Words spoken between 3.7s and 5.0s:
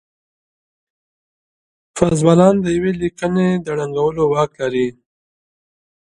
ړنګولو واک لري.